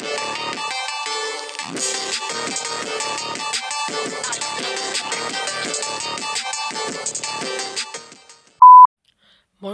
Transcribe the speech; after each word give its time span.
Moin 0.00 0.06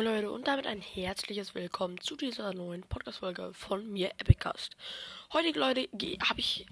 Leute 0.02 0.30
und 0.30 0.48
damit 0.48 0.66
ein 0.66 0.80
herzliches 0.80 1.54
Willkommen 1.54 2.00
zu 2.00 2.16
dieser 2.16 2.54
neuen 2.54 2.84
Podcast-Folge 2.84 3.52
von 3.52 3.86
mir, 3.92 4.12
Epicast. 4.16 4.74
Heute, 5.34 5.58
Leute, 5.58 5.90
habe 5.92 6.40
ich 6.40 6.66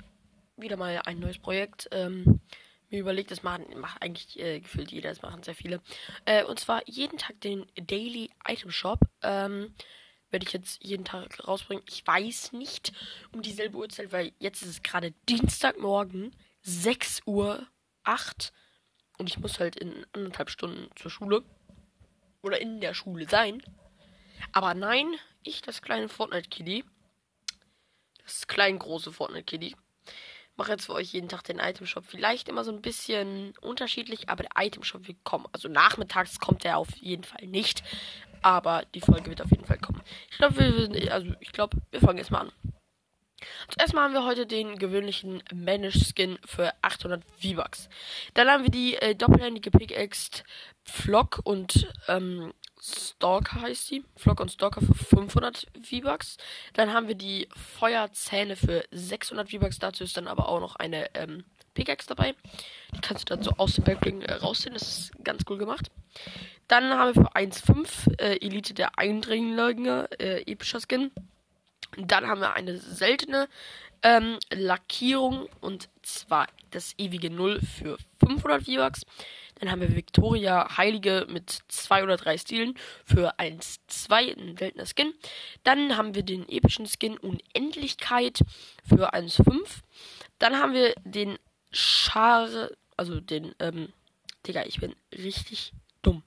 wieder 0.57 0.79
mal 0.79 1.03
ein 1.05 1.19
neues 1.19 1.39
Projekt. 1.39 1.91
Ähm, 1.93 2.41
mir 2.89 3.01
überlegt, 3.01 3.31
das 3.31 3.43
machen, 3.43 3.67
macht 3.79 4.01
eigentlich 4.01 4.39
äh, 4.39 4.61
gefühlt 4.61 4.93
jeder, 4.93 5.11
das 5.11 5.21
machen 5.21 5.43
sehr 5.43 5.55
viele. 5.55 5.83
Äh, 6.25 6.45
und 6.45 6.59
zwar 6.59 6.81
jeden 6.87 7.19
Tag 7.19 7.39
den 7.43 7.67
Daily 7.77 8.31
Item 8.49 8.71
Shop. 8.71 9.01
Ähm, 9.21 9.75
werde 10.33 10.47
ich 10.47 10.53
jetzt 10.53 10.83
jeden 10.83 11.05
Tag 11.05 11.47
rausbringen. 11.47 11.85
Ich 11.89 12.07
weiß 12.07 12.53
nicht 12.53 12.93
um 13.33 13.43
dieselbe 13.43 13.77
Uhrzeit, 13.77 14.13
weil 14.13 14.33
jetzt 14.39 14.63
ist 14.63 14.69
es 14.69 14.83
gerade 14.83 15.13
Dienstagmorgen, 15.29 16.35
6 16.63 17.23
Uhr 17.27 17.67
8 18.05 18.53
und 19.19 19.29
ich 19.29 19.39
muss 19.39 19.61
halt 19.61 19.77
in 19.77 20.07
anderthalb 20.13 20.51
Stunden 20.51 20.91
zur 20.97 21.11
Schule 21.11 21.45
oder 22.43 22.61
in 22.61 22.81
der 22.81 22.95
Schule 22.95 23.29
sein. 23.29 23.63
Aber 24.53 24.75
nein, 24.75 25.15
ich, 25.43 25.63
das 25.63 25.83
kleine 25.83 26.09
Fortnite-Kitty, 26.09 26.85
das 28.25 28.47
klein 28.47 28.79
große 28.79 29.13
Fortnite-Kitty, 29.13 29.77
mache 30.57 30.73
jetzt 30.73 30.87
für 30.87 30.95
euch 30.95 31.13
jeden 31.13 31.29
Tag 31.29 31.45
den 31.45 31.59
Item-Shop. 31.59 32.05
Vielleicht 32.07 32.49
immer 32.49 32.65
so 32.65 32.73
ein 32.73 32.83
bisschen 32.83 33.55
unterschiedlich, 33.61 34.29
aber 34.29 34.45
der 34.45 34.63
Item-Shop 34.65 35.07
wird 35.07 35.25
kommen. 35.25 35.47
Also 35.53 35.69
nachmittags 35.69 36.39
kommt 36.39 36.65
er 36.65 36.79
auf 36.79 36.97
jeden 36.97 37.25
Fall 37.25 37.47
nicht. 37.47 37.83
Aber 38.43 38.85
die 38.95 39.01
Folge 39.01 39.31
wird 39.31 39.43
auf 39.43 39.51
jeden 39.51 39.65
Fall 39.65 39.79
kommen. 39.79 40.03
Ich 40.31 40.39
glaube, 40.39 40.59
wir, 40.59 41.13
also 41.13 41.33
ich 41.41 41.53
wir 41.53 42.01
fangen 42.01 42.19
jetzt 42.19 42.31
mal 42.31 42.41
an. 42.41 42.53
Zuerst 43.69 43.95
mal 43.95 44.03
haben 44.03 44.15
wir 44.15 44.25
heute 44.25 44.47
den 44.47 44.79
gewöhnlichen 44.79 45.43
Manage-Skin 45.53 46.39
für 46.45 46.73
800 46.83 47.25
V-Bucks. 47.41 47.89
Dann 48.35 48.49
haben 48.49 48.65
wir 48.65 48.71
die 48.71 48.97
äh, 48.97 49.15
doppelhändige 49.15 49.71
Pickaxe 49.71 50.43
Flock 50.85 51.41
und 51.45 51.89
ähm, 52.09 52.53
Stalker 52.81 53.63
heißt 53.63 53.91
die. 53.91 54.05
Flock 54.17 54.41
und 54.41 54.51
Stalker 54.51 54.81
für 54.81 54.95
500 54.95 55.67
V-Bucks. 55.83 56.37
Dann 56.73 56.93
haben 56.93 57.09
wir 57.09 57.15
die 57.15 57.49
Feuerzähne 57.79 58.57
für 58.57 58.85
600 58.91 59.51
V-Bucks. 59.51 59.79
Dazu 59.79 60.05
ist 60.05 60.17
dann 60.17 60.29
aber 60.29 60.49
auch 60.49 60.61
noch 60.61 60.77
eine 60.77 61.15
ähm, 61.15 61.45
Pickaxe 61.75 62.09
dabei. 62.09 62.35
Die 62.95 63.01
kannst 63.01 63.29
du 63.29 63.35
dann 63.35 63.45
so 63.45 63.53
aus 63.53 63.75
dem 63.75 63.85
Backbling 63.85 64.23
äh, 64.23 64.35
rausziehen. 64.35 64.75
Das 64.75 64.83
ist 64.83 65.25
ganz 65.25 65.43
cool 65.49 65.59
gemacht. 65.59 65.91
Dann 66.69 66.95
haben 66.95 67.15
wir 67.15 67.23
für 67.23 67.37
1,5 67.37 68.21
äh, 68.21 68.37
Elite 68.45 68.75
der 68.75 68.99
Eindringlinge 68.99 70.09
äh, 70.19 70.43
epischer 70.51 70.81
Skin. 70.81 71.11
Dann 71.99 72.27
haben 72.27 72.41
wir 72.41 72.55
eine 72.55 72.79
seltene 72.79 73.49
ähm, 74.03 74.39
Lackierung 74.51 75.49
und 75.61 75.89
zwar 76.03 76.49
das 76.71 76.95
ewige 76.99 77.31
Null 77.31 77.61
für 77.61 77.99
500 78.25 78.65
V-Bucks. 78.65 79.03
Dann 79.57 79.71
haben 79.71 79.81
wir 79.81 79.95
Victoria 79.95 80.77
Heilige 80.77 81.27
mit 81.31 81.61
2 81.69 82.03
oder 82.03 82.17
3 82.17 82.39
Stilen 82.39 82.75
für 83.05 83.39
1,2, 83.39 84.37
ein 84.37 84.57
seltener 84.57 84.87
Skin. 84.87 85.15
Dann 85.63 85.97
haben 85.97 86.15
wir 86.15 86.23
den 86.23 86.49
epischen 86.49 86.87
Skin 86.87 87.17
Unendlichkeit 87.17 88.41
für 88.85 89.15
1,5. 89.15 89.83
Dann 90.39 90.59
haben 90.59 90.73
wir 90.73 90.95
den 91.05 91.39
Schar, 91.73 92.71
also 92.97 93.21
den, 93.21 93.55
ähm, 93.59 93.93
Digga, 94.47 94.65
ich 94.65 94.81
bin 94.81 94.95
richtig 95.13 95.73
dumm. 96.03 96.23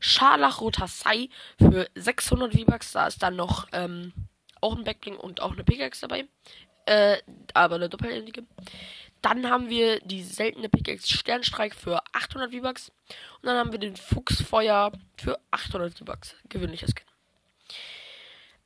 Scharlachroter 0.00 0.88
Sai 0.88 1.28
für 1.58 1.88
600 1.94 2.52
V-Bucks. 2.52 2.92
Da 2.92 3.06
ist 3.06 3.22
dann 3.22 3.36
noch, 3.36 3.66
ähm, 3.72 4.12
auch 4.60 4.76
ein 4.76 4.84
Backbling 4.84 5.16
und 5.16 5.40
auch 5.40 5.52
eine 5.52 5.64
Pickaxe 5.64 6.06
dabei. 6.08 6.26
Äh, 6.86 7.18
aber 7.52 7.76
eine 7.76 7.88
doppelhändige. 7.88 8.44
Dann 9.22 9.48
haben 9.48 9.70
wir 9.70 10.00
die 10.00 10.22
seltene 10.22 10.68
Pickaxe 10.68 11.08
Sternstreik 11.08 11.74
für 11.74 12.02
800 12.12 12.52
V-Bucks. 12.52 12.90
Und 13.40 13.46
dann 13.46 13.56
haben 13.56 13.72
wir 13.72 13.78
den 13.78 13.96
Fuchsfeuer 13.96 14.92
für 15.16 15.38
800 15.50 15.98
V-Bucks. 15.98 16.34
Gewöhnliches 16.48 16.90
Skin. 16.90 17.03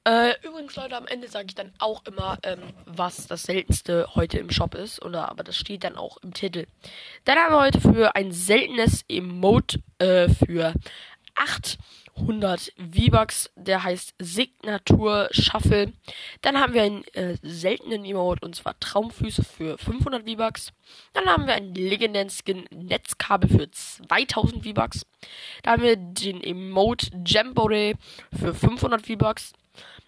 Äh, 0.09 0.37
übrigens, 0.43 0.75
Leute, 0.75 0.97
am 0.97 1.07
Ende 1.07 1.29
sage 1.29 1.49
ich 1.49 1.55
dann 1.55 1.71
auch 1.79 2.03
immer, 2.07 2.39
ähm, 2.43 2.61
was 2.87 3.27
das 3.27 3.43
seltenste 3.43 4.09
heute 4.15 4.39
im 4.39 4.51
Shop 4.51 4.75
ist. 4.75 5.05
Oder 5.05 5.29
aber 5.29 5.45
das 5.45 5.55
steht 5.55 5.85
dann 5.85 5.97
auch 5.97 6.17
im 6.23 6.33
Titel. 6.33 6.65
Dann 7.27 7.37
haben 7.37 7.53
wir 7.53 7.61
heute 7.61 7.81
für 7.83 8.17
ein 8.17 8.33
seltenes 8.33 9.05
Emote 9.07 9.83
äh, 9.99 10.31
für 10.31 10.73
8 11.35 11.77
100 12.21 12.73
V-Bucks, 12.79 13.51
der 13.55 13.85
heißt 13.85 14.15
Signatur 14.19 15.29
Shuffle. 15.31 15.93
Dann 16.43 16.59
haben 16.59 16.75
wir 16.75 16.83
einen 16.83 17.05
äh, 17.15 17.37
seltenen 17.43 18.05
Emote 18.05 18.45
und 18.45 18.57
zwar 18.57 18.81
Traumfüße 18.81 19.45
für 19.45 19.79
500 19.79 20.29
V-Bucks. 20.29 20.73
Dann 21.13 21.27
haben 21.27 21.47
wir 21.47 21.55
einen 21.55 21.75
legendären 21.75 22.31
Skin 22.31 22.65
Netzkabel 22.71 23.49
für 23.51 23.71
2000 23.71 24.65
V-Bucks. 24.65 25.07
Dann 25.63 25.75
haben 25.75 25.83
wir 25.83 25.97
den 25.97 26.43
Emote 26.43 27.11
Jamboree 27.25 27.95
für 28.37 28.55
500 28.55 29.07
V-Bucks. 29.07 29.53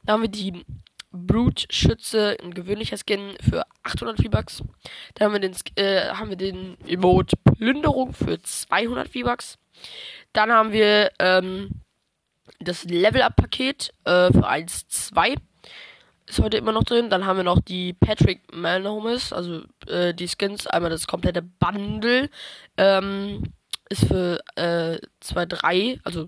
Dann 0.04 0.14
haben 0.14 0.22
wir 0.22 0.28
die 0.28 0.64
Brute 1.12 1.66
Schütze, 1.70 2.36
ein 2.40 2.54
gewöhnlicher 2.54 2.96
Skin 2.96 3.36
für 3.40 3.64
800 3.82 4.22
V-Bucks. 4.22 4.62
Dann 5.14 5.26
haben 5.26 5.32
wir 5.32 5.40
den, 5.40 5.56
äh, 5.74 6.10
haben 6.10 6.30
wir 6.30 6.36
den 6.36 6.76
Emote 6.86 7.36
Plünderung 7.36 8.12
für 8.12 8.40
200 8.40 9.08
V-Bucks. 9.08 9.58
Dann 10.32 10.52
haben 10.52 10.72
wir 10.72 11.10
ähm, 11.18 11.70
das 12.60 12.84
Level-Up-Paket 12.84 13.92
äh, 14.04 14.32
für 14.32 14.48
1-2 14.48 15.36
ist 16.30 16.38
heute 16.38 16.56
immer 16.56 16.72
noch 16.72 16.84
drin. 16.84 17.10
Dann 17.10 17.26
haben 17.26 17.38
wir 17.38 17.44
noch 17.44 17.60
die 17.60 17.92
Patrick 17.92 18.40
Malhomes, 18.54 19.32
also 19.32 19.62
äh, 19.86 20.14
die 20.14 20.28
Skins. 20.28 20.66
Einmal 20.66 20.90
das 20.90 21.06
komplette 21.06 21.42
Bundle 21.42 22.30
ähm, 22.76 23.42
ist 23.88 24.06
für 24.06 24.40
äh, 24.54 24.98
2-3, 25.22 26.00
also 26.04 26.26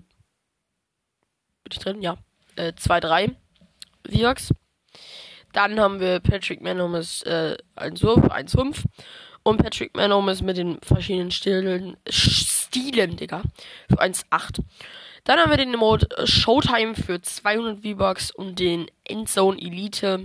bin 1.63 1.71
ich 1.71 1.79
drin? 1.79 2.01
Ja. 2.01 2.17
Äh, 2.55 2.73
2-3 2.73 3.35
V-Bucks. 4.09 4.53
Dann 5.53 5.79
haben 5.79 5.99
wir 5.99 6.19
Patrick 6.19 6.61
Manhomes 6.61 7.21
äh, 7.23 7.55
1-5 7.75 8.29
1-5 8.29 8.83
und 9.43 9.57
Patrick 9.61 9.95
Manhomes 9.95 10.41
mit 10.41 10.57
den 10.57 10.79
verschiedenen 10.81 11.31
Stilen, 11.31 11.97
Stilen, 12.09 13.17
Digga, 13.17 13.43
für 13.89 14.01
1-8. 14.01 14.61
Dann 15.25 15.39
haben 15.39 15.51
wir 15.51 15.57
den 15.57 15.71
Mode 15.73 16.07
Showtime 16.25 16.95
für 16.95 17.21
200 17.21 17.83
V-Bucks 17.83 18.31
und 18.31 18.59
den 18.59 18.87
Endzone 19.05 19.61
Elite 19.61 20.23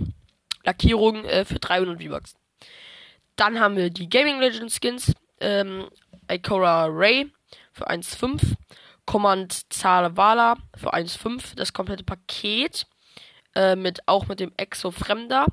Lackierung 0.63 1.23
äh, 1.25 1.45
für 1.45 1.59
300 1.59 2.01
V-Bucks. 2.01 2.35
Dann 3.35 3.59
haben 3.59 3.77
wir 3.77 3.89
die 3.89 4.09
Gaming 4.09 4.39
Legend 4.39 4.71
Skins, 4.71 5.13
ähm, 5.39 5.87
Ikora 6.29 6.87
Ray 6.89 7.31
für 7.71 7.89
1,5, 7.89 8.55
Command 9.09 9.73
Zalavala 9.73 10.57
für 10.77 10.93
1,5, 10.93 11.55
das 11.55 11.73
komplette 11.73 12.03
Paket 12.03 12.85
äh, 13.55 13.75
mit 13.75 14.07
auch 14.07 14.27
mit 14.27 14.39
dem 14.39 14.51
Exo 14.55 14.91
Fremder 14.91 15.47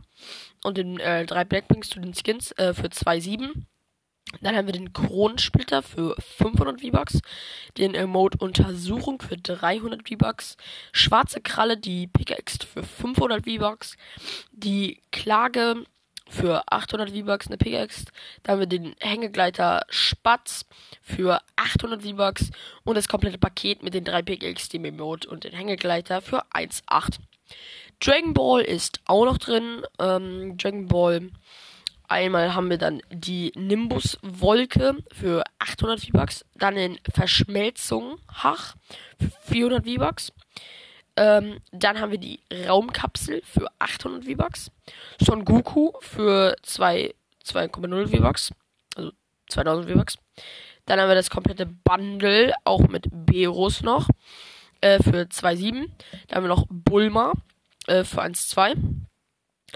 und 0.62 0.76
den 0.76 1.00
äh, 1.00 1.24
drei 1.24 1.46
Blackpinks 1.46 1.88
zu 1.88 1.98
den 1.98 2.12
Skins 2.12 2.52
äh, 2.58 2.74
für 2.74 2.88
2,7. 2.88 3.62
Dann 4.42 4.54
haben 4.54 4.66
wir 4.66 4.74
den 4.74 4.92
Kronensplitter 4.92 5.82
für 5.82 6.16
500 6.18 6.82
V-Bucks, 6.82 7.22
den 7.78 7.94
Emote 7.94 8.36
Untersuchung 8.44 9.22
für 9.22 9.38
300 9.38 10.06
V-Bucks, 10.06 10.58
schwarze 10.92 11.40
Kralle, 11.40 11.78
die 11.78 12.08
Pickaxe 12.08 12.58
für 12.66 12.82
500 12.82 13.46
V-Bucks, 13.46 13.96
die 14.52 15.00
Klage 15.12 15.82
für 16.28 16.62
800 16.70 17.10
V-Bucks, 17.10 17.46
eine 17.46 17.56
Pickaxe, 17.56 18.06
dann 18.42 18.54
haben 18.54 18.60
wir 18.60 18.66
den 18.66 18.94
Hängegleiter 19.00 19.82
Spatz 19.88 20.66
für 21.02 21.40
800 21.56 22.02
V-Bucks 22.02 22.50
und 22.84 22.96
das 22.96 23.08
komplette 23.08 23.38
Paket 23.38 23.82
mit 23.82 23.94
den 23.94 24.04
drei 24.04 24.22
Pickaxe, 24.22 24.70
dem 24.70 24.84
Emote 24.84 25.28
und 25.28 25.44
den 25.44 25.52
Hängegleiter 25.52 26.20
für 26.20 26.44
1,8. 26.52 27.18
Dragon 28.00 28.34
Ball 28.34 28.62
ist 28.62 29.00
auch 29.06 29.24
noch 29.24 29.38
drin, 29.38 29.82
ähm, 29.98 30.56
Dragon 30.58 30.86
Ball 30.86 31.30
Einmal 32.08 32.54
haben 32.54 32.70
wir 32.70 32.78
dann 32.78 33.02
die 33.10 33.52
Nimbus-Wolke 33.56 34.96
für 35.12 35.42
800 35.58 36.00
V-Bucks. 36.00 36.44
Dann 36.54 36.76
den 36.76 36.98
Verschmelzung 37.12 38.18
Hach 38.32 38.76
für 39.18 39.52
400 39.52 39.84
V-Bucks. 39.86 40.32
Ähm, 41.16 41.60
dann 41.72 42.00
haben 42.00 42.10
wir 42.10 42.18
die 42.18 42.40
Raumkapsel 42.68 43.42
für 43.44 43.68
800 43.78 44.24
V-Bucks. 44.24 44.70
Son 45.20 45.44
Goku 45.44 45.92
für 46.00 46.54
2,0 46.62 48.08
V-Bucks. 48.08 48.52
Also 48.96 49.12
2000 49.48 49.90
V-Bucks. 49.90 50.18
Dann 50.84 51.00
haben 51.00 51.08
wir 51.08 51.14
das 51.14 51.30
komplette 51.30 51.66
Bundle, 51.66 52.54
auch 52.64 52.86
mit 52.88 53.08
Berus 53.10 53.82
noch, 53.82 54.08
äh, 54.80 55.02
für 55.02 55.26
2,7. 55.26 55.90
Dann 56.28 56.36
haben 56.36 56.44
wir 56.44 56.48
noch 56.48 56.66
Bulma 56.68 57.32
äh, 57.86 58.04
für 58.04 58.22
1,2. 58.22 58.76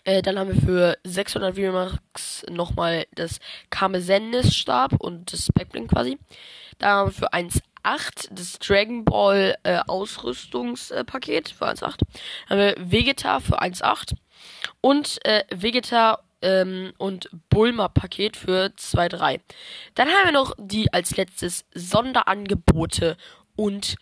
Äh, 0.04 0.22
dann 0.22 0.38
haben 0.38 0.54
wir 0.54 0.60
für 0.60 0.98
600 1.04 1.56
VMAX 1.56 2.44
nochmal 2.48 3.06
das 3.14 3.40
Karmesennis 3.70 4.54
Stab 4.54 4.94
und 5.00 5.32
das 5.32 5.48
Backbling 5.52 5.88
quasi. 5.88 6.18
Dann 6.78 6.90
haben 6.90 7.08
wir 7.08 7.12
für 7.12 7.32
1,8 7.32 7.60
das 7.82 8.58
Dragon 8.58 9.04
Ball 9.04 9.56
äh, 9.62 9.80
Ausrüstungspaket 9.86 11.50
für 11.50 11.66
1,8. 11.66 12.00
Haben 12.48 12.58
wir 12.58 12.74
Vegeta 12.78 13.40
für 13.40 13.62
1,8 13.62 14.14
und 14.80 15.24
äh, 15.24 15.44
Vegeta 15.50 16.20
ähm, 16.42 16.92
und 16.98 17.28
Bulma 17.48 17.88
Paket 17.88 18.36
für 18.36 18.66
2,3. 18.76 19.40
Dann 19.94 20.08
haben 20.08 20.26
wir 20.26 20.32
noch 20.32 20.54
die 20.58 20.92
als 20.92 21.16
letztes 21.16 21.64
Sonderangebote 21.74 23.16
und 23.56 23.96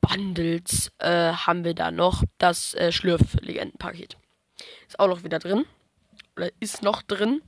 Bundles 0.00 0.90
äh, 0.98 1.32
haben 1.32 1.64
wir 1.64 1.74
da 1.74 1.90
noch 1.90 2.24
das 2.38 2.74
äh, 2.74 2.92
Schlürf-Legenden-Paket. 2.92 4.16
Ist 4.88 4.98
auch 4.98 5.08
noch 5.08 5.22
wieder 5.24 5.38
drin. 5.38 5.64
Oder 6.36 6.50
ist 6.60 6.82
noch 6.82 7.02
drin. 7.02 7.40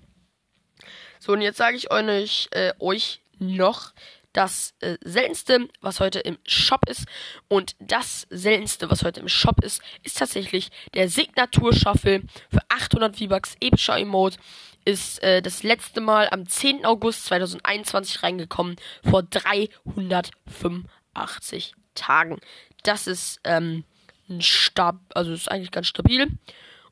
So, 1.18 1.32
und 1.32 1.40
jetzt 1.40 1.56
sage 1.56 1.76
ich 1.76 1.90
euch, 1.90 2.48
äh, 2.52 2.72
euch 2.78 3.20
noch 3.38 3.92
das 4.34 4.74
äh, 4.80 4.98
seltenste, 5.02 5.68
was 5.80 6.00
heute 6.00 6.18
im 6.20 6.36
Shop 6.46 6.86
ist. 6.88 7.06
Und 7.48 7.74
das 7.78 8.26
seltenste, 8.28 8.90
was 8.90 9.02
heute 9.02 9.20
im 9.20 9.28
Shop 9.28 9.64
ist, 9.64 9.80
ist 10.02 10.18
tatsächlich 10.18 10.68
der 10.92 11.08
Signatur-Shuffle 11.08 12.24
für 12.50 12.60
800 12.68 13.16
V-Bucks 13.16 13.56
epischer 13.60 13.98
Emote. 13.98 14.36
Ist 14.84 15.22
äh, 15.22 15.40
das 15.40 15.62
letzte 15.62 16.02
Mal 16.02 16.28
am 16.30 16.46
10. 16.46 16.84
August 16.84 17.24
2021 17.26 18.22
reingekommen, 18.22 18.76
vor 19.02 19.22
385 19.22 21.74
Tagen. 21.94 22.38
Das 22.82 23.06
ist 23.06 23.40
ähm, 23.44 23.84
ein 24.28 24.42
Stab, 24.42 24.96
also 25.14 25.32
ist 25.32 25.50
eigentlich 25.50 25.70
ganz 25.70 25.86
stabil. 25.86 26.28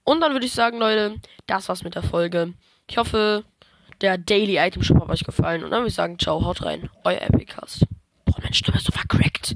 Und 0.04 0.20
dann 0.20 0.32
würde 0.32 0.46
ich 0.46 0.52
sagen, 0.52 0.78
Leute, 0.78 1.16
das 1.46 1.68
war's 1.68 1.84
mit 1.84 1.96
der 1.96 2.02
Folge. 2.02 2.54
Ich 2.88 2.98
hoffe, 2.98 3.44
der 4.02 4.18
Daily 4.18 4.58
Item 4.58 4.82
Shop 4.82 5.00
hat 5.00 5.10
euch 5.10 5.24
gefallen. 5.24 5.64
Und 5.64 5.70
dann 5.70 5.80
würde 5.80 5.88
ich 5.88 5.94
sagen, 5.94 6.18
ciao, 6.18 6.44
haut 6.44 6.64
rein. 6.64 6.90
Euer 7.04 7.22
Epicast. 7.22 7.86
Boah, 8.24 8.36
meine 8.42 8.54
Stimme 8.54 8.76
ist 8.76 8.86
so 8.86 8.92
vercrackt. 8.92 9.54